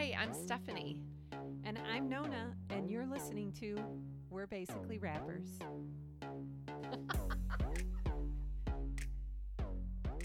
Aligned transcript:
Hi, 0.00 0.16
I'm 0.18 0.32
Stephanie. 0.32 1.02
And 1.64 1.78
I'm 1.92 2.08
Nona, 2.08 2.54
and 2.70 2.88
you're 2.88 3.04
listening 3.04 3.52
to 3.60 3.78
We're 4.30 4.46
Basically 4.46 4.96
Rappers. 4.96 5.58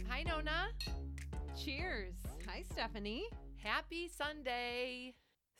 Hi, 0.08 0.24
Nona. 0.24 0.70
Cheers. 1.62 2.14
Hi, 2.48 2.64
Stephanie. 2.72 3.26
Happy 3.58 4.08
Sunday. 4.08 5.14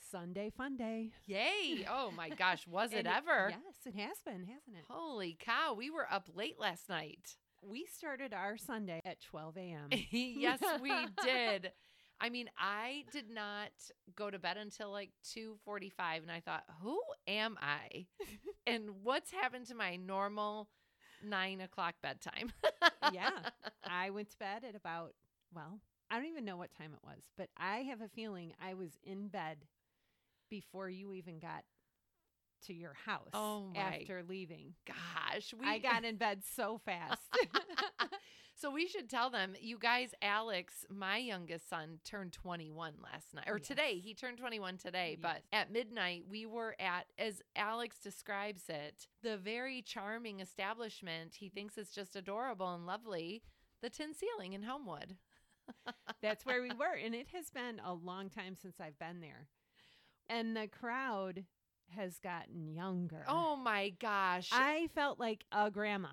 Sunday 0.10 0.50
fun 0.50 0.78
day. 0.78 1.12
Yay. 1.26 1.86
Oh 1.90 2.10
my 2.16 2.30
gosh, 2.30 2.66
was 2.66 2.94
it 2.94 3.06
ever? 3.06 3.50
Yes, 3.50 3.60
it 3.86 3.96
has 4.00 4.22
been, 4.26 4.46
hasn't 4.46 4.78
it? 4.78 4.86
Holy 4.90 5.36
cow, 5.38 5.74
we 5.74 5.90
were 5.90 6.08
up 6.10 6.30
late 6.34 6.58
last 6.58 6.88
night. 6.88 7.36
We 7.62 7.86
started 7.86 8.34
our 8.34 8.56
Sunday 8.56 9.02
at 9.04 9.20
12 9.20 9.58
a.m. 9.58 9.90
yes, 10.12 10.62
we 10.82 10.94
did. 11.22 11.74
I 12.20 12.30
mean, 12.30 12.50
I 12.58 13.04
did 13.12 13.30
not 13.30 13.72
go 14.16 14.30
to 14.30 14.40
bed 14.40 14.58
until 14.58 14.92
like 14.92 15.12
2:45 15.24 16.24
and 16.24 16.32
I 16.32 16.40
thought, 16.40 16.64
"Who 16.82 17.02
am 17.28 17.58
I?" 17.62 18.08
and 18.68 19.04
what's 19.04 19.32
happened 19.32 19.68
to 19.68 19.76
my 19.76 19.96
normal 19.96 20.70
9 21.24 21.62
o'clock 21.62 21.96
bedtime? 22.02 22.52
yeah. 23.14 23.32
I 23.84 24.10
went 24.10 24.32
to 24.32 24.38
bed 24.38 24.64
at 24.68 24.76
about, 24.76 25.14
well, 25.54 25.80
I 26.10 26.18
don't 26.18 26.28
even 26.28 26.46
know 26.46 26.58
what 26.58 26.72
time 26.78 26.94
it 26.94 27.04
was, 27.04 27.22
but 27.38 27.50
I 27.58 27.78
have 27.80 28.02
a 28.02 28.08
feeling 28.10 28.54
I 28.62 28.74
was 28.74 28.92
in 29.04 29.28
bed 29.28 29.58
before 30.50 30.90
you 30.90 31.14
even 31.14 31.40
got 31.40 31.64
to 32.68 32.74
your 32.74 32.94
house 32.94 33.30
Oh 33.34 33.68
my 33.76 33.82
after 33.82 34.24
leaving. 34.24 34.74
Gosh, 34.88 35.54
we 35.60 35.68
I 35.68 35.80
got 35.80 36.04
in 36.04 36.16
bed 36.18 36.42
so 36.56 36.80
fast. 36.86 37.22
So 38.58 38.72
we 38.72 38.88
should 38.88 39.10
tell 39.10 39.30
them, 39.30 39.54
you 39.60 39.78
guys, 39.78 40.12
Alex, 40.22 40.86
my 40.90 41.18
youngest 41.18 41.70
son, 41.70 42.00
turned 42.06 42.32
21 42.32 42.94
last 43.04 43.34
night, 43.34 43.50
or 43.50 43.60
today. 43.60 44.00
He 44.00 44.14
turned 44.14 44.38
21 44.38 44.78
today, 44.78 45.18
Yes. 45.18 45.20
but 45.22 45.42
at 45.58 45.72
midnight, 45.74 46.24
we 46.30 46.46
were 46.46 46.74
at, 46.80 47.06
as 47.20 47.42
Alex 47.58 48.00
describes 48.00 48.64
it, 48.70 49.08
the 49.22 49.36
very 49.38 49.82
charming 49.82 50.40
establishment. 50.40 51.36
He 51.36 51.50
thinks 51.50 51.78
it's 51.78 51.92
just 51.94 52.16
adorable 52.16 52.74
and 52.74 52.86
lovely, 52.86 53.44
the 53.82 53.90
Tin 53.90 54.14
Ceiling 54.14 54.54
in 54.54 54.64
Homewood. 54.64 55.18
That's 56.22 56.46
where 56.46 56.62
we 56.62 56.70
were. 56.70 56.94
And 57.04 57.14
it 57.14 57.28
has 57.36 57.50
been 57.50 57.82
a 57.84 57.94
long 57.94 58.30
time 58.30 58.56
since 58.56 58.76
I've 58.80 58.98
been 58.98 59.20
there. 59.20 59.48
And 60.30 60.56
the 60.56 60.68
crowd 60.68 61.44
has 61.90 62.20
gotten 62.20 62.70
younger. 62.70 63.26
Oh 63.28 63.58
my 63.58 63.90
gosh. 64.00 64.50
I 64.54 64.88
felt 64.96 65.20
like 65.20 65.44
a 65.52 65.70
grandma. 65.70 66.08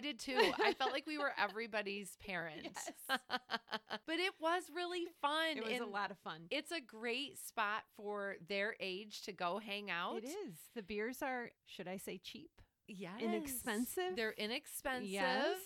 Did 0.00 0.18
too. 0.18 0.38
I 0.62 0.72
felt 0.74 0.92
like 0.92 1.06
we 1.06 1.18
were 1.18 1.32
everybody's 1.38 2.16
parents. 2.24 2.62
Yes. 2.64 2.92
but 3.08 4.18
it 4.18 4.32
was 4.40 4.64
really 4.74 5.06
fun. 5.20 5.56
It 5.56 5.64
was 5.64 5.80
a 5.80 5.84
lot 5.84 6.10
of 6.10 6.18
fun. 6.18 6.40
It's 6.50 6.72
a 6.72 6.80
great 6.80 7.38
spot 7.38 7.82
for 7.96 8.36
their 8.48 8.74
age 8.80 9.22
to 9.22 9.32
go 9.32 9.58
hang 9.58 9.90
out. 9.90 10.18
It 10.18 10.24
is. 10.24 10.56
The 10.74 10.82
beers 10.82 11.22
are, 11.22 11.50
should 11.66 11.88
I 11.88 11.98
say, 11.98 12.18
cheap? 12.22 12.50
Yes. 12.86 13.20
Inexpensive? 13.20 14.16
They're 14.16 14.34
inexpensive. 14.36 15.08
Yes. 15.08 15.56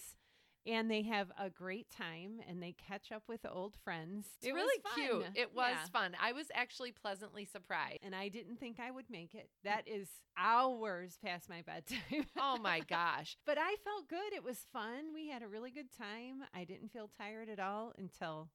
And 0.68 0.90
they 0.90 1.02
have 1.04 1.28
a 1.40 1.48
great 1.48 1.88
time 1.90 2.40
and 2.46 2.62
they 2.62 2.72
catch 2.88 3.10
up 3.10 3.22
with 3.26 3.40
old 3.50 3.74
friends. 3.82 4.26
It's 4.38 4.48
It 4.48 4.52
was 4.52 4.62
really 4.62 4.82
cute. 5.24 5.26
It 5.34 5.54
was 5.54 5.70
Yeah. 5.74 5.86
fun. 5.86 6.14
I 6.20 6.32
was 6.32 6.46
actually 6.54 6.92
pleasantly 6.92 7.46
surprised. 7.46 8.00
And 8.02 8.14
I 8.14 8.28
didn't 8.28 8.60
think 8.60 8.78
I 8.78 8.90
would 8.90 9.08
make 9.08 9.34
it. 9.34 9.48
That 9.64 9.88
is 9.88 10.08
hours 10.36 11.16
past 11.24 11.48
my 11.48 11.62
bedtime. 11.62 12.26
Oh 12.38 12.58
my 12.58 12.80
gosh. 12.80 13.36
But 13.46 13.56
I 13.58 13.76
felt 13.82 14.08
good. 14.08 14.32
It 14.34 14.44
was 14.44 14.58
fun. 14.72 15.12
We 15.14 15.28
had 15.28 15.42
a 15.42 15.48
really 15.48 15.70
good 15.70 15.88
time. 15.96 16.44
I 16.54 16.64
didn't 16.64 16.92
feel 16.92 17.08
tired 17.18 17.48
at 17.48 17.58
all 17.58 17.92
until 17.98 18.50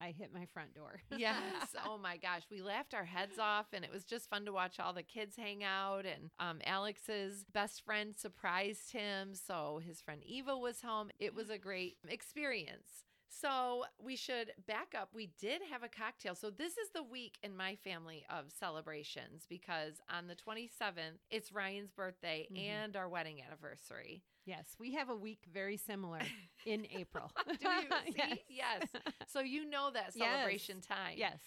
I 0.00 0.12
hit 0.12 0.32
my 0.32 0.46
front 0.46 0.74
door. 0.74 1.00
Yes. 1.18 1.74
Oh 1.84 1.98
my 1.98 2.16
gosh. 2.16 2.42
We 2.50 2.62
laughed 2.62 2.94
our 2.94 3.04
heads 3.04 3.38
off 3.38 3.66
and 3.72 3.84
it 3.84 3.92
was 3.92 4.04
just 4.04 4.30
fun 4.30 4.44
to 4.44 4.52
watch 4.52 4.78
all 4.78 4.92
the 4.92 5.02
kids 5.02 5.36
hang 5.36 5.64
out. 5.64 6.04
And 6.06 6.30
um, 6.38 6.60
Alex's 6.64 7.44
best 7.52 7.84
friend 7.84 8.14
surprised 8.16 8.92
him. 8.92 9.34
So 9.34 9.80
his 9.84 10.00
friend 10.00 10.22
Eva 10.24 10.56
was 10.56 10.82
home. 10.82 11.10
It 11.18 11.34
was 11.34 11.50
a 11.50 11.58
great 11.58 11.96
experience. 12.06 13.04
So 13.28 13.84
we 14.02 14.16
should 14.16 14.52
back 14.66 14.94
up. 14.98 15.10
We 15.14 15.30
did 15.38 15.60
have 15.70 15.82
a 15.82 15.88
cocktail. 15.88 16.34
So 16.34 16.50
this 16.50 16.72
is 16.78 16.90
the 16.94 17.02
week 17.02 17.38
in 17.42 17.56
my 17.56 17.76
family 17.76 18.24
of 18.30 18.46
celebrations 18.58 19.44
because 19.48 20.00
on 20.10 20.26
the 20.26 20.34
27th, 20.34 21.18
it's 21.30 21.52
Ryan's 21.52 21.90
birthday 21.92 22.48
Mhm. 22.50 22.58
and 22.58 22.96
our 22.96 23.08
wedding 23.08 23.42
anniversary. 23.42 24.22
Yes, 24.44 24.74
we 24.78 24.94
have 24.94 25.10
a 25.10 25.16
week 25.16 25.44
very 25.52 25.76
similar 25.76 26.22
in 26.64 26.86
April. 26.90 27.30
Do 27.46 27.68
you 27.68 27.88
see? 28.14 28.44
Yes. 28.48 28.88
So 29.26 29.40
you 29.40 29.64
know 29.66 29.90
that 29.90 30.12
Yes. 30.14 30.26
celebration 30.30 30.80
time. 30.80 31.18
Yes. 31.18 31.38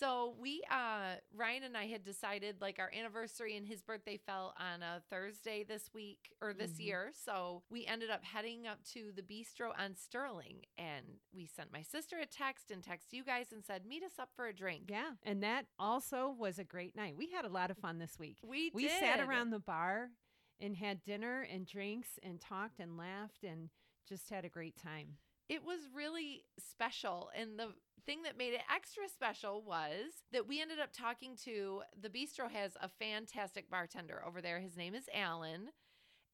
So 0.00 0.34
we 0.40 0.62
uh 0.70 1.16
Ryan 1.34 1.64
and 1.64 1.76
I 1.76 1.84
had 1.86 2.02
decided 2.02 2.56
like 2.62 2.78
our 2.78 2.90
anniversary 2.98 3.54
and 3.58 3.66
his 3.66 3.82
birthday 3.82 4.16
fell 4.16 4.54
on 4.58 4.82
a 4.82 5.02
Thursday 5.10 5.62
this 5.62 5.92
week 5.92 6.32
or 6.40 6.54
this 6.54 6.72
Mhm. 6.72 6.84
year. 6.84 7.12
So 7.12 7.62
we 7.68 7.84
ended 7.84 8.08
up 8.08 8.24
heading 8.24 8.66
up 8.66 8.82
to 8.94 9.12
the 9.12 9.22
bistro 9.22 9.78
on 9.78 9.94
Sterling 9.96 10.64
and 10.78 11.20
we 11.34 11.44
sent 11.44 11.70
my 11.70 11.82
sister 11.82 12.18
a 12.18 12.24
text 12.24 12.70
and 12.70 12.82
text 12.82 13.12
you 13.12 13.22
guys 13.22 13.52
and 13.52 13.62
said 13.62 13.84
meet 13.84 14.02
us 14.02 14.18
up 14.18 14.30
for 14.34 14.46
a 14.46 14.54
drink. 14.54 14.84
Yeah. 14.88 15.16
And 15.22 15.42
that 15.42 15.66
also 15.78 16.30
was 16.30 16.58
a 16.58 16.64
great 16.64 16.96
night. 16.96 17.14
We 17.18 17.26
had 17.30 17.44
a 17.44 17.48
lot 17.50 17.70
of 17.70 17.76
fun 17.76 17.98
this 17.98 18.18
week. 18.18 18.38
We 18.42 18.70
We 18.72 18.84
did. 18.88 18.98
sat 19.00 19.20
around 19.20 19.50
the 19.50 19.60
bar 19.60 20.12
and 20.58 20.76
had 20.76 21.02
dinner 21.02 21.42
and 21.42 21.66
drinks 21.66 22.18
and 22.22 22.40
talked 22.40 22.80
and 22.80 22.96
laughed 22.96 23.44
and 23.44 23.68
just 24.08 24.30
had 24.30 24.46
a 24.46 24.48
great 24.48 24.76
time. 24.78 25.18
It 25.48 25.64
was 25.64 25.88
really 25.92 26.46
special. 26.58 27.28
And 27.34 27.58
the 27.58 27.74
thing 28.00 28.22
that 28.22 28.38
made 28.38 28.54
it 28.54 28.62
extra 28.74 29.08
special 29.08 29.62
was 29.62 30.22
that 30.32 30.46
we 30.46 30.60
ended 30.60 30.78
up 30.80 30.90
talking 30.92 31.36
to 31.44 31.82
the 32.00 32.08
bistro 32.08 32.50
has 32.50 32.72
a 32.80 32.88
fantastic 32.88 33.70
bartender 33.70 34.22
over 34.26 34.40
there. 34.40 34.60
His 34.60 34.76
name 34.76 34.94
is 34.94 35.04
Alan. 35.14 35.70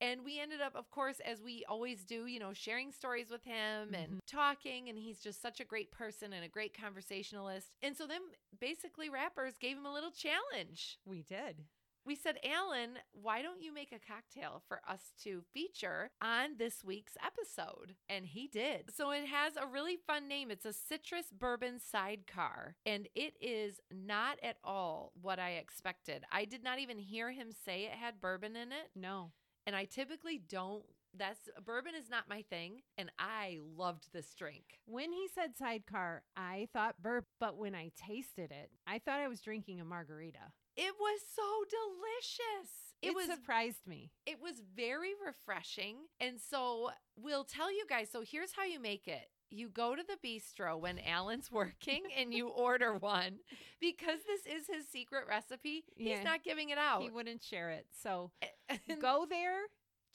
And 0.01 0.25
we 0.25 0.39
ended 0.39 0.61
up, 0.61 0.77
of 0.77 0.91
course, 0.91 1.21
as 1.25 1.41
we 1.41 1.65
always 1.69 2.05
do, 2.05 2.27
you 2.27 2.39
know, 2.39 2.53
sharing 2.53 2.93
stories 2.93 3.31
with 3.31 3.43
him 3.45 3.95
and 3.95 4.09
mm-hmm. 4.09 4.19
talking. 4.27 4.91
And 4.91 4.99
he's 4.99 5.21
just 5.21 5.41
such 5.41 5.59
a 5.59 5.65
great 5.65 5.91
person 5.91 6.35
and 6.35 6.45
a 6.45 6.49
great 6.49 6.79
conversationalist. 6.79 7.69
And 7.83 7.97
so 7.97 8.07
then 8.07 8.21
basically, 8.61 9.09
rappers 9.09 9.55
gave 9.59 9.77
him 9.77 9.87
a 9.87 9.93
little 9.93 10.11
challenge. 10.11 10.99
We 11.07 11.23
did. 11.23 11.65
We 12.07 12.15
said, 12.15 12.37
Alan, 12.45 12.91
why 13.13 13.43
don't 13.43 13.61
you 13.61 13.75
make 13.75 13.91
a 13.91 13.99
cocktail 13.99 14.63
for 14.69 14.81
us 14.89 15.01
to 15.25 15.43
feature 15.53 16.11
on 16.23 16.51
this 16.57 16.85
week's 16.85 17.17
episode? 17.25 17.97
And 18.09 18.25
he 18.27 18.47
did. 18.47 18.93
So 18.97 19.11
it 19.11 19.27
has 19.27 19.55
a 19.57 19.67
really 19.67 19.97
fun 20.07 20.29
name. 20.29 20.53
It's 20.53 20.65
a 20.65 20.73
citrus 20.73 21.27
bourbon 21.37 21.81
sidecar, 21.81 22.77
and 22.87 23.09
it 23.17 23.35
is 23.41 23.81
not 23.93 24.39
at 24.41 24.59
all 24.63 25.11
what 25.21 25.41
I 25.41 25.55
expected. 25.55 26.23
I 26.31 26.45
did 26.45 26.63
not 26.63 26.79
even 26.79 26.99
hear 26.99 27.33
him 27.33 27.49
say 27.65 27.87
it 27.87 27.99
had 27.99 28.21
bourbon 28.21 28.55
in 28.55 28.71
it, 28.71 28.91
No. 28.95 29.33
and 29.67 29.75
I 29.75 29.85
typically 29.85 30.39
don't. 30.39 30.85
That's 31.19 31.49
bourbon 31.65 31.95
is 31.99 32.09
not 32.11 32.29
my 32.29 32.43
thing, 32.43 32.83
and 32.99 33.11
I 33.19 33.59
loved 33.77 34.13
this 34.13 34.33
drink. 34.35 34.79
When 34.85 35.13
he 35.13 35.27
said 35.35 35.57
sidecar, 35.57 36.23
I 36.37 36.69
thought 36.73 37.03
burp, 37.03 37.25
but 37.41 37.57
when 37.57 37.75
I 37.75 37.91
tasted 37.97 38.53
it, 38.53 38.71
I 38.87 38.99
thought 39.01 39.19
I 39.21 39.29
was 39.29 39.41
drinking 39.41 39.81
a 39.81 39.85
margarita. 39.85 40.53
It 40.77 40.95
was 40.99 41.21
so 41.35 41.43
delicious. 41.69 42.71
It, 43.03 43.09
It, 43.09 43.15
was 43.15 43.27
surprised 43.27 43.87
me. 43.87 44.11
It 44.27 44.39
was 44.43 44.63
very 44.75 45.11
refreshing. 45.25 45.97
And 46.21 46.41
so 46.41 46.91
we'll 47.17 47.45
tell 47.45 47.71
you 47.71 47.85
guys. 47.89 48.09
So 48.11 48.23
here's 48.23 48.53
how 48.53 48.65
you 48.65 48.81
make 48.81 49.07
it. 49.07 49.29
You 49.51 49.69
go 49.69 49.95
to 49.95 50.03
the 50.03 50.17
bistro 50.27 50.79
when 50.79 50.99
Alan's 50.99 51.51
working 51.53 52.03
and 52.17 52.35
you 52.35 52.49
order 52.49 52.95
one 52.95 53.39
because 53.81 54.21
this 54.27 54.41
is 54.47 54.67
his 54.67 54.89
secret 54.89 55.25
recipe. 55.29 55.85
Yeah. 55.97 56.17
He's 56.17 56.25
not 56.25 56.43
giving 56.43 56.71
it 56.71 56.79
out. 56.79 57.03
He 57.03 57.11
wouldn't 57.11 57.43
share 57.43 57.71
it. 57.71 57.87
So 58.03 58.33
go 59.01 59.27
there, 59.29 59.61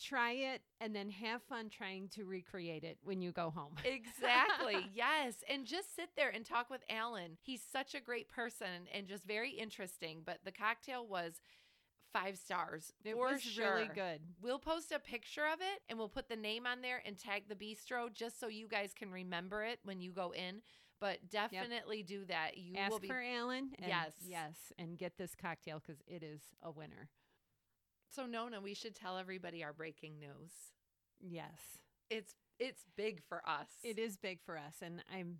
try 0.01 0.31
it, 0.31 0.61
and 0.79 0.95
then 0.95 1.09
have 1.09 1.41
fun 1.43 1.69
trying 1.69 2.09
to 2.09 2.25
recreate 2.25 2.83
it 2.83 2.97
when 3.03 3.21
you 3.21 3.31
go 3.31 3.49
home. 3.49 3.75
exactly. 3.85 4.77
Yes. 4.93 5.35
And 5.49 5.65
just 5.65 5.95
sit 5.95 6.09
there 6.15 6.29
and 6.29 6.45
talk 6.45 6.69
with 6.69 6.81
Alan. 6.89 7.37
He's 7.41 7.61
such 7.71 7.95
a 7.95 7.99
great 7.99 8.29
person 8.29 8.87
and 8.93 9.07
just 9.07 9.25
very 9.25 9.51
interesting. 9.51 10.21
But 10.25 10.39
the 10.43 10.51
cocktail 10.51 11.05
was 11.05 11.41
five 12.11 12.37
stars. 12.37 12.91
It 13.03 13.13
for 13.13 13.31
was 13.31 13.57
really 13.57 13.89
good. 13.93 14.21
We'll 14.41 14.59
post 14.59 14.91
a 14.91 14.99
picture 14.99 15.45
of 15.51 15.59
it 15.61 15.81
and 15.89 15.97
we'll 15.97 16.09
put 16.09 16.29
the 16.29 16.35
name 16.35 16.65
on 16.65 16.81
there 16.81 17.01
and 17.05 17.17
tag 17.17 17.43
the 17.47 17.55
bistro 17.55 18.11
just 18.13 18.39
so 18.39 18.47
you 18.47 18.67
guys 18.67 18.93
can 18.93 19.11
remember 19.11 19.63
it 19.63 19.79
when 19.83 20.01
you 20.01 20.11
go 20.11 20.31
in. 20.31 20.61
But 20.99 21.17
definitely 21.29 22.03
do 22.03 22.25
that. 22.25 22.57
You 22.57 22.73
will 22.73 22.95
Ask 22.95 23.01
be 23.01 23.07
for 23.07 23.21
Alan. 23.21 23.71
And 23.79 23.87
Yes. 23.87 24.13
Yes. 24.27 24.55
And 24.77 24.97
get 24.97 25.17
this 25.17 25.33
cocktail 25.35 25.81
because 25.85 26.01
it 26.07 26.21
is 26.21 26.41
a 26.61 26.71
winner. 26.71 27.09
So 28.13 28.25
Nona, 28.25 28.61
we 28.61 28.73
should 28.73 28.95
tell 28.95 29.17
everybody 29.17 29.63
our 29.63 29.73
breaking 29.73 30.19
news. 30.19 30.51
Yes. 31.19 31.77
It's 32.09 32.35
it's 32.59 32.83
big 32.95 33.21
for 33.27 33.41
us. 33.47 33.69
It 33.83 33.97
is 33.97 34.17
big 34.17 34.39
for 34.45 34.57
us. 34.57 34.75
And 34.81 35.03
I'm 35.11 35.37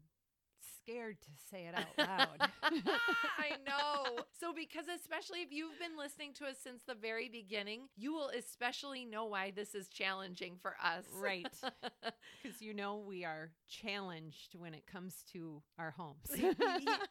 scared 0.83 1.17
to 1.21 1.29
say 1.51 1.67
it 1.67 1.75
out 1.75 1.97
loud. 1.97 2.49
I 2.63 3.51
know. 3.67 4.23
So, 4.39 4.53
because 4.53 4.85
especially 4.87 5.41
if 5.41 5.51
you've 5.51 5.77
been 5.79 5.97
listening 5.97 6.33
to 6.35 6.45
us 6.45 6.57
since 6.63 6.81
the 6.87 6.95
very 6.95 7.29
beginning, 7.29 7.81
you 7.95 8.13
will 8.13 8.29
especially 8.29 9.05
know 9.05 9.25
why 9.25 9.51
this 9.51 9.75
is 9.75 9.87
challenging 9.89 10.55
for 10.61 10.75
us. 10.83 11.05
right. 11.13 11.47
Because 12.43 12.59
you 12.61 12.73
know 12.73 12.97
we 12.97 13.23
are 13.23 13.51
challenged 13.69 14.55
when 14.57 14.73
it 14.73 14.87
comes 14.87 15.23
to 15.33 15.61
our 15.77 15.91
homes. 15.91 16.25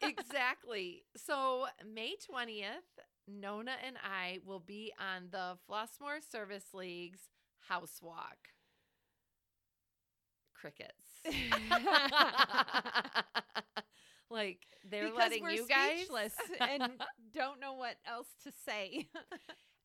Exactly. 0.03 1.05
So, 1.17 1.67
May 1.95 2.15
20th, 2.29 2.99
Nona 3.39 3.73
and 3.87 3.97
I 4.03 4.39
will 4.45 4.61
be 4.61 4.93
on 4.99 5.29
the 5.31 5.57
Flossmoor 5.69 6.21
Service 6.31 6.75
League's 6.75 7.29
house 7.69 8.01
walk. 8.03 8.49
Crickets. 10.55 10.95
like 14.31 14.61
they're 14.89 15.05
because 15.05 15.19
letting 15.19 15.51
you 15.51 15.67
guys 15.67 16.07
and 16.61 16.93
don't 17.35 17.61
know 17.61 17.75
what 17.75 17.97
else 18.07 18.29
to 18.45 18.53
say. 18.67 19.09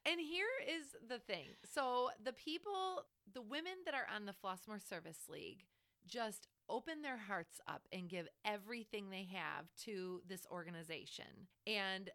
And 0.06 0.20
here 0.20 0.46
is 0.68 0.86
the 1.08 1.20
thing. 1.20 1.50
So 1.74 2.10
the 2.24 2.34
people, 2.34 3.06
the 3.34 3.42
women 3.42 3.74
that 3.86 3.96
are 3.96 4.08
on 4.14 4.26
the 4.26 4.34
Flossmoor 4.34 4.80
Service 4.88 5.28
League 5.28 5.66
just 6.08 6.48
open 6.70 7.02
their 7.02 7.18
hearts 7.18 7.60
up 7.68 7.82
and 7.92 8.10
give 8.10 8.28
everything 8.46 9.10
they 9.10 9.28
have 9.34 9.66
to 9.86 10.22
this 10.28 10.46
organization. 10.52 11.48
And 11.66 12.12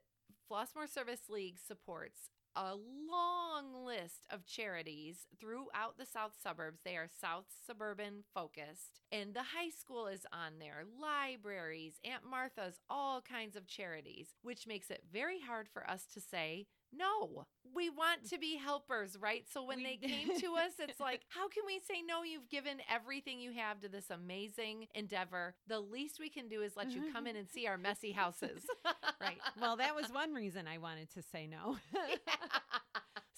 Flossmoor 0.50 0.92
Service 0.92 1.28
League 1.28 1.58
supports 1.64 2.30
a 2.56 2.74
long 2.74 3.84
list 3.84 4.26
of 4.30 4.44
charities 4.44 5.28
throughout 5.38 5.96
the 5.96 6.06
south 6.06 6.32
suburbs. 6.42 6.80
They 6.84 6.96
are 6.96 7.06
south 7.06 7.44
suburban 7.64 8.24
focused. 8.34 9.00
And 9.12 9.32
the 9.32 9.44
high 9.56 9.70
school 9.70 10.08
is 10.08 10.26
on 10.32 10.54
there, 10.58 10.82
libraries, 11.00 12.00
Aunt 12.04 12.24
Martha's, 12.28 12.80
all 12.90 13.20
kinds 13.20 13.54
of 13.54 13.68
charities, 13.68 14.34
which 14.42 14.66
makes 14.66 14.90
it 14.90 15.04
very 15.12 15.38
hard 15.40 15.68
for 15.68 15.88
us 15.88 16.06
to 16.14 16.20
say, 16.20 16.66
no, 16.96 17.46
we 17.74 17.88
want 17.90 18.28
to 18.30 18.38
be 18.38 18.56
helpers, 18.56 19.16
right? 19.20 19.44
So 19.52 19.62
when 19.64 19.78
We- 19.78 19.84
they 19.84 19.96
came 19.96 20.28
to 20.40 20.54
us, 20.56 20.72
it's 20.78 21.00
like, 21.00 21.22
how 21.28 21.48
can 21.48 21.64
we 21.66 21.80
say 21.80 22.02
no? 22.06 22.22
You've 22.22 22.48
given 22.48 22.78
everything 22.90 23.40
you 23.40 23.52
have 23.52 23.80
to 23.80 23.88
this 23.88 24.10
amazing 24.10 24.86
endeavor. 24.94 25.54
The 25.66 25.80
least 25.80 26.18
we 26.20 26.28
can 26.28 26.48
do 26.48 26.62
is 26.62 26.76
let 26.76 26.94
you 26.94 27.02
come 27.12 27.26
in 27.26 27.36
and 27.36 27.48
see 27.48 27.66
our 27.66 27.78
messy 27.78 28.12
houses. 28.12 28.62
right. 29.20 29.38
Well, 29.60 29.76
that 29.76 29.94
was 29.94 30.06
one 30.12 30.32
reason 30.34 30.66
I 30.66 30.78
wanted 30.78 31.10
to 31.14 31.22
say 31.22 31.46
no. 31.46 31.76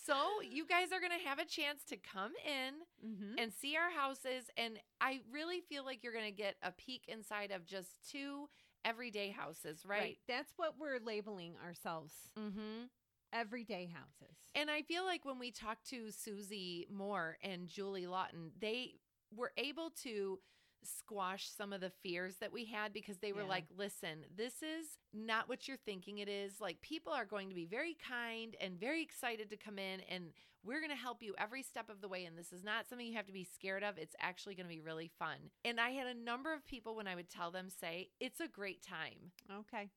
So 0.04 0.14
you 0.42 0.66
guys 0.66 0.88
are 0.92 1.00
going 1.00 1.18
to 1.18 1.28
have 1.28 1.38
a 1.38 1.44
chance 1.44 1.84
to 1.88 1.96
come 1.96 2.32
in 2.44 2.74
hmm 3.00 3.34
and 3.38 3.52
see 3.52 3.76
our 3.76 3.90
houses. 3.90 4.44
And 4.56 4.78
I 5.00 5.20
really 5.32 5.60
feel 5.60 5.84
like 5.84 6.02
you're 6.02 6.12
going 6.12 6.24
to 6.26 6.30
get 6.30 6.56
a 6.62 6.72
peek 6.72 7.04
inside 7.08 7.50
of 7.50 7.64
just 7.66 7.90
two 8.10 8.48
everyday 8.84 9.30
houses, 9.30 9.84
right? 9.86 10.18
That's 10.28 10.52
what 10.56 10.74
we're 10.78 10.98
labeling 11.04 11.54
ourselves 11.64 12.12
Mm-hmm. 12.38 12.84
Everyday 13.32 13.86
houses. 13.86 14.36
And 14.54 14.70
I 14.70 14.82
feel 14.82 15.04
like 15.04 15.24
when 15.24 15.38
we 15.38 15.50
talked 15.50 15.88
to 15.90 16.10
Susie 16.10 16.86
Moore 16.90 17.38
and 17.42 17.68
Julie 17.68 18.06
Lawton, 18.06 18.50
they 18.60 18.94
were 19.34 19.52
able 19.56 19.90
to 20.02 20.38
squash 20.84 21.48
some 21.48 21.72
of 21.72 21.80
the 21.80 21.92
fears 22.02 22.36
that 22.40 22.52
we 22.52 22.64
had 22.64 22.92
because 22.92 23.18
they 23.18 23.32
were 23.32 23.42
Yeah. 23.42 23.46
like, 23.48 23.66
listen, 23.76 24.26
this 24.34 24.62
is 24.62 24.98
not 25.12 25.48
what 25.48 25.68
you're 25.68 25.76
thinking 25.76 26.18
it 26.18 26.28
is. 26.28 26.60
Like, 26.60 26.80
people 26.80 27.12
are 27.12 27.24
going 27.24 27.48
to 27.48 27.54
be 27.54 27.64
very 27.66 27.94
kind 27.94 28.56
and 28.60 28.78
very 28.80 29.00
excited 29.00 29.48
to 29.50 29.56
come 29.56 29.78
in, 29.78 30.00
and 30.08 30.32
we're 30.64 30.80
going 30.80 30.90
to 30.90 30.96
help 30.96 31.22
you 31.22 31.34
every 31.38 31.62
step 31.62 31.88
of 31.88 32.00
the 32.00 32.08
way. 32.08 32.24
And 32.24 32.36
this 32.36 32.52
is 32.52 32.64
not 32.64 32.88
something 32.88 33.06
you 33.06 33.14
have 33.16 33.26
to 33.26 33.32
be 33.32 33.44
scared 33.44 33.84
of. 33.84 33.96
It's 33.96 34.16
actually 34.20 34.56
going 34.56 34.66
to 34.68 34.74
be 34.74 34.80
really 34.80 35.08
fun. 35.18 35.50
And 35.64 35.80
I 35.80 35.90
had 35.90 36.08
a 36.08 36.14
number 36.14 36.52
of 36.52 36.66
people 36.66 36.96
when 36.96 37.06
I 37.06 37.14
would 37.14 37.30
tell 37.30 37.50
them, 37.52 37.68
say, 37.70 38.10
it's 38.20 38.40
a 38.40 38.48
great 38.48 38.82
time. 38.82 39.30
okay. 39.60 39.88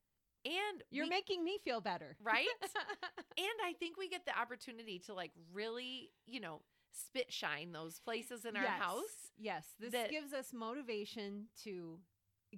And 0.46 0.82
You're 0.90 1.06
we- 1.06 1.10
making 1.10 1.44
me 1.44 1.58
feel 1.64 1.80
better. 1.80 2.16
right? 2.22 2.46
And 3.38 3.48
I 3.66 3.74
think 3.74 3.98
we 3.98 4.08
get 4.08 4.24
the 4.24 4.38
opportunity 4.38 4.98
to 5.00 5.12
like 5.14 5.32
really, 5.52 6.10
you 6.26 6.40
know, 6.40 6.62
spit 6.92 7.30
shine 7.30 7.72
those 7.72 8.00
places 8.00 8.46
in 8.46 8.56
our 8.56 8.62
Yes. 8.62 8.80
house. 8.80 9.30
Yes, 9.36 9.66
this 9.78 9.92
gives 10.10 10.32
us 10.32 10.52
motivation 10.54 11.48
to 11.64 11.98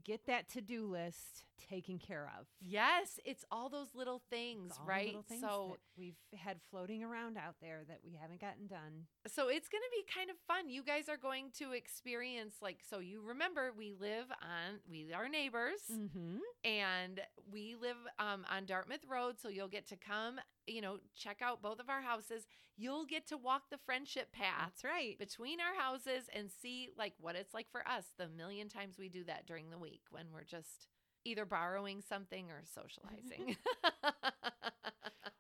get 0.05 0.27
that 0.27 0.49
to-do 0.49 0.85
list 0.87 1.45
taken 1.69 1.99
care 1.99 2.31
of. 2.39 2.47
Yes, 2.61 3.19
it's 3.25 3.45
all 3.51 3.69
those 3.69 3.89
little 3.95 4.23
things, 4.31 4.73
right? 4.87 5.07
little 5.07 5.23
things 5.23 5.41
so 5.41 5.77
we've 5.99 6.17
had 6.37 6.59
floating 6.71 7.03
around 7.03 7.37
out 7.37 7.57
there 7.61 7.81
that 7.89 7.99
we 8.05 8.15
haven't 8.21 8.41
gotten 8.41 8.67
done. 8.69 9.07
so 9.27 9.49
it's 9.49 9.69
going 9.69 9.83
to 9.83 9.91
be 9.97 10.05
kind 10.15 10.31
of 10.31 10.37
fun. 10.47 10.69
You 10.71 10.83
guys 10.85 11.09
are 11.09 11.17
going 11.17 11.51
to 11.59 11.73
experience 11.73 12.57
like 12.63 12.79
so 12.89 13.01
you 13.01 13.23
remember 13.23 13.73
we 13.77 13.93
live 13.99 14.27
on 14.41 14.79
we 14.89 15.13
are 15.13 15.29
neighbors 15.29 15.81
Mm-hmm. 15.93 16.37
and 16.65 17.21
we 17.51 17.75
live 17.81 17.97
um, 18.19 18.45
on 18.51 18.65
Dartmouth 18.67 19.05
Road 19.11 19.39
so 19.41 19.49
you'll 19.49 19.69
get 19.69 19.87
to 19.89 19.97
come, 19.97 20.37
you 20.67 20.81
know, 20.81 20.99
check 21.17 21.39
out 21.43 21.61
both 21.63 21.81
of 21.81 21.89
our 21.91 22.03
houses. 22.03 22.47
You'll 22.77 23.07
get 23.07 23.27
to 23.29 23.37
walk 23.37 23.63
the 23.71 23.79
friendship 23.85 24.31
path 24.31 24.71
That's 24.77 24.85
right. 24.85 25.19
between 25.19 25.59
our 25.61 25.75
houses 25.83 26.25
and 26.33 26.49
see 26.63 26.91
like 26.97 27.15
what 27.21 27.35
it's 27.35 27.53
like 27.53 27.67
for 27.73 27.81
us 27.89 28.05
the 28.19 28.29
million 28.29 28.69
times 28.69 28.97
we 28.99 29.09
do 29.09 29.25
that 29.25 29.47
during 29.47 29.71
the 29.71 29.79
week 29.79 29.88
when 30.11 30.27
we're 30.33 30.45
just 30.45 30.89
either 31.25 31.45
borrowing 31.45 32.03
something 32.03 32.51
or 32.51 32.63
socializing. 32.65 33.57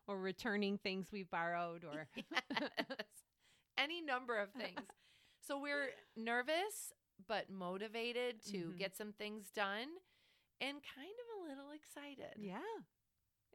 Or 0.06 0.18
returning 0.18 0.78
things 0.78 1.08
we've 1.12 1.30
borrowed 1.30 1.84
or 1.84 2.08
Yes. 2.16 3.06
Any 3.76 4.00
number 4.00 4.38
of 4.38 4.50
things. 4.52 4.80
So 5.46 5.60
we're 5.60 5.90
nervous 6.16 6.92
but 7.26 7.50
motivated 7.50 8.42
to 8.46 8.70
Mhm. 8.72 8.78
get 8.78 8.96
some 8.96 9.12
things 9.12 9.50
done 9.50 9.88
and 10.60 10.78
kind 10.94 11.10
of 11.10 11.26
a 11.44 11.48
little 11.48 11.70
excited. 11.72 12.34
Yeah. 12.38 12.60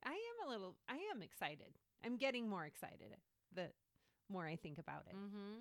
I 0.03 0.11
am 0.11 0.47
a 0.47 0.49
little 0.51 0.75
I 0.87 0.97
am 1.13 1.23
excited. 1.23 1.77
I'm 2.05 2.17
getting 2.17 2.47
more 2.47 2.65
excited 2.65 3.15
the 3.51 3.71
more 4.29 4.45
I 4.45 4.55
think 4.55 4.77
about 4.77 5.07
it. 5.07 5.15
hmm 5.15 5.59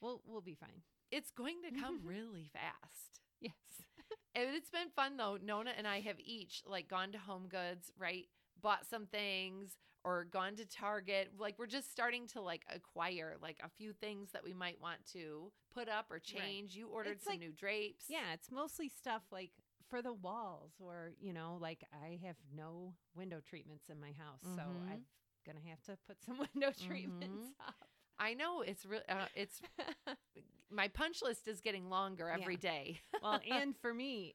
We'll 0.00 0.20
we'll 0.26 0.42
be 0.42 0.54
fine. 0.54 0.82
It's 1.10 1.30
going 1.30 1.62
to 1.62 1.80
come 1.80 2.00
really 2.04 2.50
fast. 2.52 3.20
Yes. 3.40 3.52
And 4.34 4.54
it's 4.54 4.70
been 4.70 4.90
fun 4.94 5.16
though. 5.16 5.36
Nona 5.42 5.72
and 5.76 5.86
I 5.88 6.00
have 6.00 6.16
each 6.20 6.62
like 6.66 6.86
gone 6.88 7.10
to 7.12 7.18
Home 7.18 7.48
Goods, 7.48 7.90
right? 7.98 8.26
Bought 8.62 8.86
some 8.88 9.06
things 9.06 9.72
or 10.04 10.24
gone 10.30 10.54
to 10.56 10.64
Target. 10.64 11.32
Like 11.38 11.58
we're 11.58 11.66
just 11.66 11.90
starting 11.90 12.28
to 12.28 12.40
like 12.40 12.62
acquire 12.72 13.36
like 13.42 13.58
a 13.64 13.68
few 13.68 13.92
things 13.92 14.30
that 14.32 14.44
we 14.44 14.52
might 14.54 14.80
want 14.80 14.98
to 15.14 15.50
put 15.74 15.88
up 15.88 16.06
or 16.10 16.20
change. 16.20 16.76
You 16.76 16.86
ordered 16.88 17.12
It's 17.16 17.24
some 17.24 17.32
like- 17.32 17.40
new 17.40 17.50
drapes. 17.52 18.04
Yeah, 18.08 18.32
it's 18.32 18.50
mostly 18.52 18.88
stuff 18.88 19.22
like 19.32 19.50
for 19.90 20.02
the 20.02 20.12
walls 20.12 20.72
or, 20.78 21.12
you 21.18 21.32
know, 21.32 21.58
like 21.60 21.82
I 21.92 22.20
have 22.24 22.36
no 22.54 22.94
window 23.16 23.40
treatments 23.44 23.88
in 23.90 23.98
my 24.00 24.12
house, 24.12 24.42
so 24.42 24.62
Mhm. 24.62 24.90
I'm 24.92 25.04
going 25.46 25.56
to 25.60 25.68
have 25.68 25.82
to 25.84 25.96
put 26.06 26.22
some 26.22 26.38
window 26.54 26.70
treatments 26.86 27.48
up. 27.66 27.88
I 28.20 28.34
know 28.34 28.60
it's 28.60 28.84
real. 28.86 29.00
Uh, 29.08 29.26
it's 29.34 29.60
my 30.70 30.88
punch 30.88 31.22
list 31.22 31.48
is 31.48 31.60
getting 31.60 31.88
longer 31.88 32.28
every 32.28 32.54
Yeah. 32.62 32.70
day. 32.70 33.00
well, 33.22 33.40
and 33.50 33.76
for 33.76 33.92
me, 33.94 34.34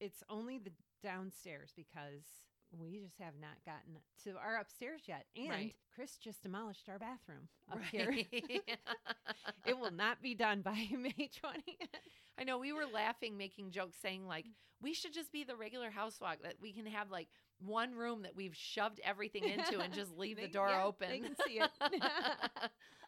it's 0.00 0.22
only 0.28 0.58
the 0.58 0.72
downstairs 1.02 1.72
because 1.76 2.22
we 2.78 2.98
just 2.98 3.18
have 3.18 3.34
not 3.40 3.62
gotten 3.66 3.98
to 4.24 4.38
our 4.38 4.56
upstairs 4.58 5.02
yet. 5.06 5.26
And 5.36 5.50
Right. 5.50 5.74
Chris 5.94 6.16
just 6.16 6.42
demolished 6.42 6.88
our 6.88 6.98
bathroom 6.98 7.48
up 7.70 7.82
here. 7.90 8.14
It 9.64 9.78
will 9.78 9.92
not 9.92 10.20
be 10.22 10.34
done 10.34 10.60
by 10.62 10.88
May 10.96 11.12
20th. 11.44 11.88
I 12.38 12.44
know 12.44 12.58
we 12.58 12.72
were 12.72 12.86
laughing, 12.86 13.36
making 13.36 13.70
jokes, 13.70 13.96
saying 14.00 14.26
like 14.26 14.44
mm. 14.46 14.50
we 14.80 14.92
should 14.94 15.12
just 15.12 15.30
be 15.32 15.44
the 15.44 15.54
regular 15.56 15.90
house 15.90 16.20
walk 16.20 16.38
that 16.42 16.54
we 16.60 16.72
can 16.72 16.86
have 16.86 17.10
like 17.10 17.28
one 17.60 17.94
room 17.94 18.22
that 18.22 18.34
we've 18.34 18.56
shoved 18.56 19.00
everything 19.04 19.44
into 19.44 19.78
and 19.80 19.92
just 19.94 20.16
leave 20.16 20.36
They- 20.36 20.46
the 20.46 20.52
door 20.52 20.68
yeah, 20.70 20.84
open. 20.84 21.10
They 21.10 21.20
can 21.20 21.36
see 21.46 21.60
it. 21.60 21.70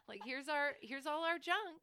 like 0.07 0.21
here's 0.25 0.47
our 0.47 0.73
here's 0.81 1.05
all 1.07 1.23
our 1.23 1.39
junk. 1.39 1.81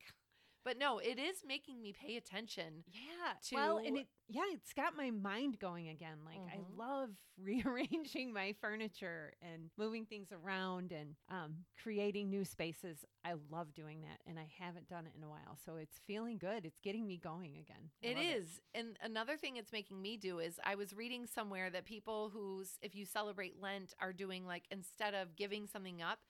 But 0.64 0.78
no, 0.78 0.99
it 0.99 1.19
is 1.19 1.38
making 1.47 1.83
me 1.83 1.92
pay 1.92 2.16
attention. 2.16 2.85
yeah. 2.92 3.35
well, 3.52 3.78
and 3.78 3.97
to- 3.97 4.00
it 4.02 4.07
yeah, 4.28 4.42
it's 4.52 4.73
got 4.73 4.97
my 4.97 5.11
mind 5.11 5.59
going 5.59 5.88
again. 5.88 6.19
Like 6.25 6.38
Mhm. 6.40 6.52
I 6.52 6.59
love 6.76 7.11
rearranging 7.38 8.33
my 8.33 8.54
furniture 8.61 9.33
and 9.42 9.71
moving 9.76 10.07
things 10.07 10.33
around 10.33 10.92
and 10.92 11.16
um, 11.28 11.64
creating 11.83 12.31
new 12.31 12.45
spaces. 12.45 13.04
I 13.25 13.35
love 13.50 13.75
doing 13.75 14.02
that, 14.02 14.21
and 14.26 14.38
I 14.38 14.47
haven't 14.59 14.88
done 14.88 15.07
it 15.07 15.12
in 15.16 15.23
a 15.23 15.28
while, 15.28 15.59
so 15.64 15.76
it's 15.76 15.99
feeling 16.07 16.38
good. 16.38 16.64
It's 16.64 16.78
getting 16.81 17.07
me 17.07 17.16
going 17.19 17.57
again. 17.57 17.90
I 18.04 18.09
It. 18.75 18.81
And 18.81 18.99
another 19.02 19.37
thing 19.37 19.57
it's 19.57 19.73
making 19.73 20.00
me 20.00 20.16
do 20.16 20.38
is 20.38 20.59
I 20.64 20.76
was 20.76 20.95
reading 20.95 21.26
somewhere 21.26 21.69
that 21.71 21.85
people 21.85 22.31
who's, 22.33 22.78
if 22.81 22.95
you 22.95 23.04
celebrate 23.04 23.61
Lent, 23.61 23.95
are 24.00 24.12
doing 24.12 24.47
like 24.47 24.64
instead 24.71 25.14
of 25.14 25.37
giving 25.37 25.66
something 25.66 26.00
up, 26.00 26.21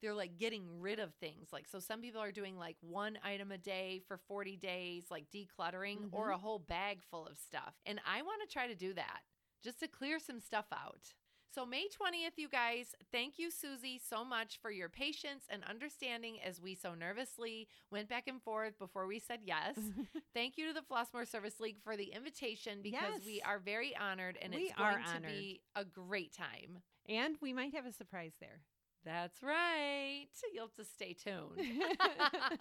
they're 0.00 0.14
like 0.14 0.38
getting 0.38 0.80
rid 0.80 0.98
of 0.98 1.14
things. 1.14 1.48
Like, 1.52 1.66
so 1.68 1.78
some 1.80 2.00
people 2.00 2.20
are 2.20 2.32
doing 2.32 2.56
like 2.58 2.76
one 2.80 3.18
item 3.24 3.52
a 3.52 3.58
day 3.58 4.00
for 4.08 4.16
40 4.16 4.56
days, 4.56 5.04
like 5.10 5.26
decluttering, 5.30 6.08
or 6.12 6.28
Mhm. 6.30 6.34
a 6.34 6.38
whole 6.38 6.58
bag 6.58 7.02
full 7.10 7.26
of 7.26 7.38
stuff. 7.38 7.74
And 7.86 8.00
I 8.06 8.22
want 8.22 8.40
to 8.42 8.48
try 8.52 8.66
to 8.66 8.74
do 8.74 8.92
that 8.94 9.20
just 9.62 9.80
to 9.80 9.88
clear 9.88 10.18
some 10.18 10.40
stuff 10.40 10.66
out. 10.72 11.14
So, 11.52 11.66
May 11.66 11.88
20th, 11.88 12.38
you 12.38 12.48
guys, 12.48 12.94
thank 13.10 13.36
you, 13.36 13.50
Susie, 13.50 13.98
so 13.98 14.24
much 14.24 14.58
for 14.62 14.70
your 14.70 14.88
patience 14.88 15.46
and 15.50 15.64
understanding 15.64 16.40
as 16.40 16.60
we 16.60 16.76
so 16.76 16.94
nervously 16.94 17.66
went 17.90 18.08
back 18.08 18.28
and 18.28 18.40
forth 18.40 18.78
before 18.78 19.08
we 19.08 19.18
said 19.18 19.40
yes. 19.42 19.76
thank 20.32 20.56
you 20.56 20.68
to 20.68 20.72
the 20.72 20.82
Flossmoor 20.82 21.26
Service 21.26 21.58
League 21.58 21.80
for 21.82 21.96
the 21.96 22.12
invitation 22.12 22.82
because 22.82 23.24
we 23.26 23.42
are 23.42 23.58
very 23.58 23.96
honored 23.96 24.38
and 24.40 24.54
We 24.54 24.66
it's 24.66 24.74
going 24.76 24.94
are 25.04 25.14
to 25.16 25.20
be 25.22 25.60
a 25.74 25.84
great 25.84 26.32
time. 26.32 26.82
and 27.08 27.36
we 27.40 27.52
might 27.52 27.74
have 27.74 27.84
a 27.84 27.92
surprise 27.92 28.34
there. 28.40 28.60
That's 29.04 29.42
right. 29.42 30.26
You'll 30.52 30.66
have 30.66 30.74
to 30.74 30.84
stay 30.84 31.14
tuned. 31.14 31.56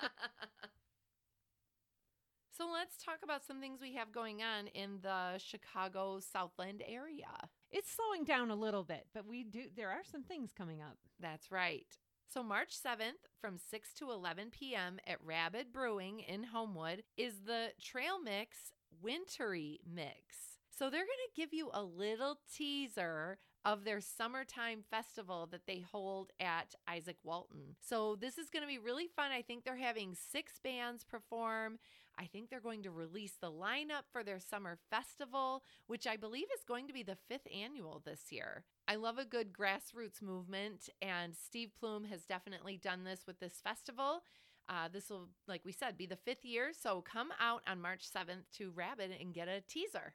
so 2.58 2.70
let's 2.72 3.04
talk 3.04 3.18
about 3.24 3.46
some 3.46 3.60
things 3.60 3.82
we 3.82 3.96
have 3.96 4.12
going 4.12 4.42
on 4.42 4.68
in 4.68 5.00
the 5.02 5.38
Chicago 5.38 6.20
Southland 6.20 6.82
area. 6.88 7.50
It's 7.72 7.92
slowing 7.92 8.24
down 8.24 8.52
a 8.52 8.56
little 8.56 8.84
bit, 8.84 9.08
but 9.14 9.28
we 9.28 9.44
do 9.44 9.64
there 9.76 9.90
are 9.90 10.04
some 10.10 10.24
things 10.24 10.52
coming 10.58 10.82
up. 10.82 10.98
That's 11.20 11.52
right. 11.52 11.88
So 12.32 12.44
March 12.44 12.76
7th 12.80 13.26
from 13.42 13.58
6 13.58 13.94
to 13.96 14.12
11 14.12 14.52
p.m. 14.52 15.00
at 15.08 15.18
Rabid 15.26 15.74
Brewing 15.74 16.20
in 16.20 16.44
Homewood 16.44 17.02
is 17.18 17.42
the 17.46 17.70
Trail 17.82 18.22
Mix 18.22 18.72
Wintry 19.02 19.80
Mix. 19.92 20.60
So 20.70 20.90
they're 20.90 21.02
going 21.02 21.08
to 21.08 21.42
give 21.42 21.54
you 21.54 21.72
a 21.74 21.84
little 21.84 22.38
teaser 22.56 23.40
of 23.66 23.84
their 23.84 24.00
summertime 24.00 24.84
festival 24.90 25.48
that 25.52 25.68
they 25.68 25.80
hold 25.92 26.32
at 26.40 26.76
Izaak 26.90 27.18
Walton. 27.24 27.76
So 27.82 28.16
this 28.16 28.38
is 28.38 28.50
going 28.50 28.64
to 28.64 28.68
be 28.68 28.78
really 28.78 29.08
fun. 29.08 29.32
I 29.32 29.42
think 29.42 29.64
they're 29.64 29.76
having 29.76 30.16
six 30.16 30.54
bands 30.64 31.04
perform. 31.04 31.78
I 32.18 32.26
think 32.26 32.50
they're 32.50 32.60
going 32.60 32.84
to 32.84 32.92
release 32.92 33.34
the 33.40 33.52
lineup 33.52 34.04
for 34.12 34.24
their 34.24 34.40
summer 34.40 34.78
festival, 34.90 35.64
which 35.88 36.08
I 36.08 36.18
believe 36.18 36.48
is 36.54 36.64
going 36.66 36.88
to 36.88 36.94
be 36.94 37.04
the 37.04 37.18
fifth 37.28 37.48
annual 37.54 38.02
this 38.04 38.32
year. 38.32 38.64
I 38.88 38.96
love 38.96 39.18
a 39.18 39.26
good 39.26 39.54
grassroots 39.54 40.22
movement, 40.22 40.90
and 41.02 41.36
Steve 41.36 41.72
Plume 41.80 42.06
has 42.06 42.24
definitely 42.24 42.78
done 42.78 43.04
this 43.04 43.22
with 43.28 43.40
this 43.40 43.62
festival. 43.64 44.24
Uh, 44.68 44.88
this 44.92 45.10
will, 45.10 45.30
like 45.48 45.66
we 45.66 45.72
said, 45.72 45.98
be 45.98 46.06
the 46.06 46.16
fifth 46.16 46.46
year. 46.46 46.72
So 46.80 47.02
come 47.02 47.30
out 47.40 47.62
on 47.68 47.82
March 47.82 48.10
7th 48.10 48.52
to 48.58 48.72
Rabbit 48.72 49.12
and 49.20 49.34
get 49.34 49.48
a 49.48 49.62
teaser. 49.62 50.14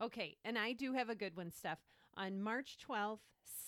Okay, 0.00 0.36
and 0.44 0.56
I 0.56 0.72
do 0.72 0.94
have 0.94 1.10
a 1.10 1.14
good 1.14 1.36
one, 1.36 1.50
Steph. 1.50 1.78
On 2.18 2.40
March 2.42 2.76
12th, 2.88 3.20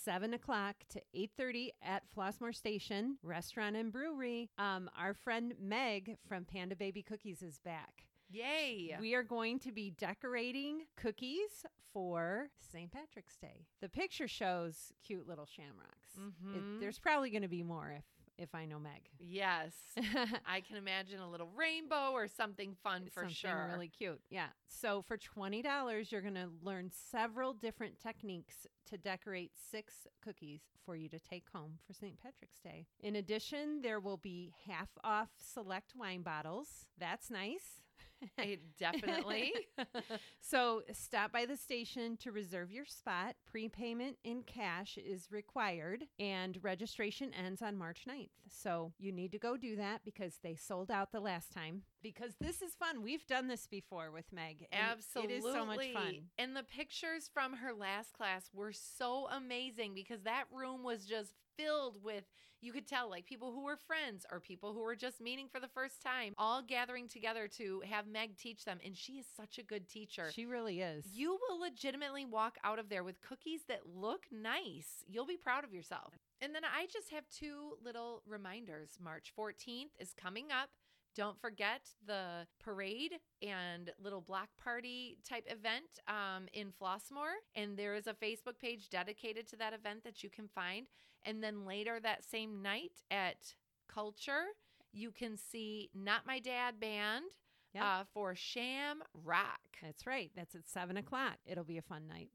7 0.04 0.34
o'clock 0.34 0.74
to 0.90 1.00
8.30 1.16 1.68
at 1.82 2.02
Flossmoor 2.16 2.52
Station 2.54 3.16
Restaurant 3.22 3.76
and 3.76 3.92
Brewery, 3.92 4.50
um, 4.58 4.90
our 4.98 5.14
friend 5.14 5.54
Meg 5.60 6.16
from 6.26 6.44
Panda 6.44 6.74
Baby 6.74 7.02
Cookies 7.02 7.42
is 7.42 7.58
back. 7.60 8.06
Yay! 8.28 8.96
We 9.00 9.14
are 9.14 9.22
going 9.22 9.58
to 9.60 9.72
be 9.72 9.90
decorating 9.90 10.82
cookies 10.96 11.64
for 11.92 12.48
St. 12.72 12.90
Patrick's 12.90 13.36
Day. 13.36 13.66
The 13.80 13.88
picture 13.88 14.28
shows 14.28 14.92
cute 15.04 15.26
little 15.28 15.46
shamrocks. 15.46 16.16
It- 16.16 16.62
Mhm. 16.62 16.80
there's 16.80 16.98
probably 16.98 17.30
going 17.30 17.42
to 17.42 17.48
be 17.48 17.62
more 17.62 17.90
if 17.90 18.04
if 18.40 18.54
I 18.54 18.64
know 18.64 18.78
Meg. 18.78 19.02
yes. 19.18 19.72
I 20.46 20.60
can 20.60 20.76
imagine 20.76 21.20
a 21.20 21.30
little 21.30 21.50
rainbow 21.54 22.10
or 22.12 22.26
something 22.26 22.74
fun 22.82 23.04
for 23.12 23.20
Something 23.22 23.34
sure. 23.34 23.68
really 23.72 23.88
cute. 23.88 24.20
Yeah. 24.30 24.46
So 24.66 25.02
for 25.02 25.16
twenty 25.16 25.62
dollars, 25.62 26.10
you're 26.10 26.22
gonna 26.22 26.48
learn 26.62 26.90
several 26.90 27.52
different 27.52 28.00
techniques 28.00 28.66
to 28.88 28.96
decorate 28.98 29.52
six 29.70 30.06
cookies 30.24 30.62
for 30.84 30.96
you 30.96 31.08
to 31.10 31.18
take 31.20 31.44
home 31.52 31.78
for 31.86 31.92
St. 31.92 32.16
Patrick's 32.20 32.58
Day. 32.60 32.86
In 33.00 33.16
addition, 33.16 33.82
there 33.82 34.00
will 34.00 34.16
be 34.16 34.52
half 34.66 34.88
off 35.04 35.28
select 35.38 35.92
wine 35.94 36.22
bottles. 36.22 36.86
That's 36.98 37.30
nice. 37.30 37.82
It 38.38 38.60
definitely. 38.78 39.52
So 40.42 40.82
stop 40.92 41.32
by 41.32 41.46
the 41.46 41.56
station 41.56 42.16
to 42.18 42.32
reserve 42.32 42.72
your 42.72 42.84
spot. 42.84 43.36
Prepayment 43.46 44.16
in 44.24 44.42
cash 44.42 44.98
is 44.98 45.30
required 45.30 46.04
and 46.18 46.58
registration 46.62 47.32
ends 47.32 47.62
on 47.62 47.76
March 47.76 48.04
9th. 48.08 48.30
So 48.48 48.92
you 48.98 49.12
need 49.12 49.30
to 49.32 49.38
go 49.38 49.56
do 49.56 49.76
that 49.76 50.00
because 50.04 50.38
they 50.42 50.56
sold 50.56 50.90
out 50.90 51.12
the 51.12 51.20
last 51.20 51.52
time. 51.52 51.82
Because 52.02 52.34
this 52.40 52.62
is 52.62 52.74
fun. 52.74 53.02
We've 53.02 53.26
done 53.26 53.46
this 53.46 53.66
before 53.66 54.10
with 54.10 54.32
Meg. 54.32 54.66
Absolutely. 54.72 55.34
It 55.34 55.38
is 55.38 55.44
so 55.44 55.64
much 55.64 55.92
fun. 55.92 56.14
And 56.38 56.56
the 56.56 56.64
pictures 56.64 57.30
from 57.32 57.52
her 57.54 57.72
last 57.72 58.12
class 58.12 58.50
were 58.52 58.72
so 58.72 59.28
amazing 59.30 59.94
because 59.94 60.22
that 60.22 60.44
room 60.52 60.82
was 60.82 61.04
just 61.04 61.32
filled 61.56 62.02
with, 62.02 62.24
you 62.62 62.72
could 62.72 62.86
tell, 62.86 63.08
like 63.10 63.26
people 63.26 63.52
who 63.52 63.64
were 63.64 63.76
friends 63.76 64.24
or 64.32 64.40
people 64.40 64.72
who 64.72 64.80
were 64.80 64.96
just 64.96 65.20
meeting 65.20 65.46
for 65.50 65.60
the 65.60 65.68
first 65.68 66.02
time, 66.02 66.34
all 66.38 66.62
gathering 66.62 67.06
together 67.08 67.48
to 67.48 67.82
have 67.88 68.06
Meg 68.12 68.36
teach 68.36 68.64
them. 68.64 68.78
And 68.84 68.96
she 68.96 69.14
is 69.14 69.26
such 69.36 69.58
a 69.58 69.62
good 69.62 69.88
teacher. 69.88 70.30
She 70.32 70.46
really 70.46 70.80
is. 70.80 71.04
you 71.12 71.38
will 71.48 71.60
legitimately 71.60 72.24
walk 72.24 72.56
out 72.64 72.78
of 72.78 72.88
there 72.88 73.04
with 73.04 73.20
cookies 73.20 73.60
that 73.68 73.80
look 73.94 74.24
nice. 74.30 75.04
You'll 75.08 75.26
be 75.26 75.36
proud 75.36 75.64
of 75.64 75.72
yourself. 75.72 76.14
And 76.40 76.54
then 76.54 76.62
I 76.64 76.86
just 76.92 77.10
have 77.10 77.24
two 77.28 77.72
little 77.84 78.22
reminders. 78.26 78.98
March 79.02 79.32
14th 79.38 79.90
is 79.98 80.12
coming 80.14 80.46
up. 80.50 80.70
Don't 81.16 81.40
forget 81.40 81.80
the 82.06 82.46
parade 82.62 83.14
and 83.42 83.90
little 84.02 84.20
block 84.20 84.48
party 84.62 85.18
type 85.28 85.44
event 85.48 85.98
um, 86.06 86.46
in 86.52 86.68
Flossmoor. 86.80 87.32
And 87.54 87.76
there 87.76 87.94
is 87.94 88.06
a 88.06 88.14
Facebook 88.14 88.58
page 88.60 88.88
dedicated 88.90 89.48
to 89.48 89.56
that 89.56 89.72
event 89.72 90.04
that 90.04 90.22
you 90.22 90.30
can 90.30 90.48
find. 90.54 90.86
And 91.24 91.42
then 91.42 91.66
later 91.66 91.98
that 92.00 92.24
same 92.24 92.62
night 92.62 92.92
at 93.10 93.54
Culture, 93.88 94.44
you 94.92 95.10
can 95.10 95.36
see 95.36 95.90
Not 95.94 96.26
My 96.26 96.38
Dad 96.38 96.78
Band 96.80 97.24
yep. 97.74 97.82
uh, 97.84 98.04
for 98.12 98.34
Sham 98.34 99.02
Rock. 99.24 99.60
That's 99.82 100.06
right. 100.06 100.30
That's 100.36 100.54
at 100.54 100.68
seven 100.68 100.96
o'clock. 100.96 101.38
It'll 101.46 101.64
be 101.64 101.78
a 101.78 101.82
fun 101.82 102.06
night. 102.08 102.30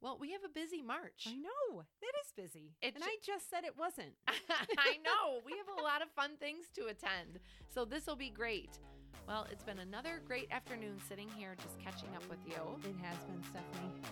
Well, 0.00 0.18
we 0.20 0.32
have 0.32 0.44
a 0.44 0.52
busy 0.52 0.82
March. 0.82 1.26
I 1.26 1.36
know. 1.36 1.84
It 2.02 2.14
is 2.26 2.32
busy. 2.36 2.74
It 2.82 2.94
and 2.94 3.02
ju- 3.02 3.08
I 3.08 3.16
just 3.24 3.48
said 3.48 3.64
it 3.64 3.78
wasn't. 3.78 4.12
I 4.28 4.98
know. 5.02 5.40
We 5.46 5.52
have 5.52 5.78
a 5.78 5.82
lot 5.82 6.02
of 6.02 6.10
fun 6.10 6.32
things 6.38 6.66
to 6.74 6.88
attend. 6.88 7.40
So 7.72 7.86
this 7.86 8.06
will 8.06 8.16
be 8.16 8.28
great. 8.28 8.78
Well, 9.26 9.46
it's 9.50 9.64
been 9.64 9.78
another 9.78 10.20
great 10.26 10.48
afternoon 10.50 10.98
sitting 11.08 11.30
here 11.34 11.56
just 11.62 11.78
catching 11.78 12.14
up 12.14 12.28
with 12.28 12.40
you. 12.46 12.60
It 12.84 12.96
has 13.02 13.16
been, 13.24 13.42
Stephanie. 13.44 14.02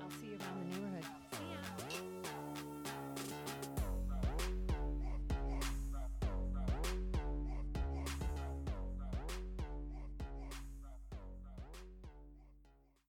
I'll 0.00 0.10
see 0.22 0.28
you 0.28 0.38
around 0.40 0.70
the 0.72 0.78
neighborhood. 0.78 1.04